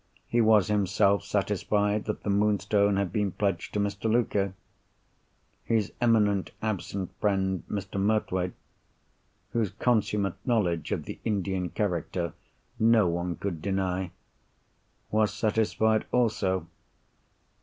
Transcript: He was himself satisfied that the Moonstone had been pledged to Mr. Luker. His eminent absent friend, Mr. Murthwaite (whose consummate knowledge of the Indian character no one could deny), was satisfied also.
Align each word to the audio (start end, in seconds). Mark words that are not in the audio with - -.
He 0.25 0.41
was 0.41 0.65
himself 0.67 1.23
satisfied 1.23 2.05
that 2.05 2.23
the 2.23 2.31
Moonstone 2.31 2.97
had 2.97 3.13
been 3.13 3.33
pledged 3.33 3.71
to 3.75 3.79
Mr. 3.79 4.09
Luker. 4.11 4.55
His 5.63 5.93
eminent 6.01 6.49
absent 6.59 7.11
friend, 7.21 7.61
Mr. 7.69 7.99
Murthwaite 8.01 8.53
(whose 9.51 9.69
consummate 9.69 10.43
knowledge 10.43 10.91
of 10.91 11.03
the 11.03 11.19
Indian 11.23 11.69
character 11.69 12.33
no 12.79 13.07
one 13.07 13.35
could 13.35 13.61
deny), 13.61 14.09
was 15.11 15.31
satisfied 15.31 16.05
also. 16.11 16.65